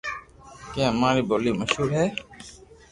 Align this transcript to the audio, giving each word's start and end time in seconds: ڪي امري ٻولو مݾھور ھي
ڪي 0.71 0.81
امري 0.91 1.21
ٻولو 1.29 1.51
مݾھور 1.59 1.89
ھي 1.97 2.05